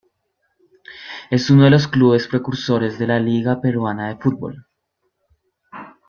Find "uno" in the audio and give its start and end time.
1.51-1.65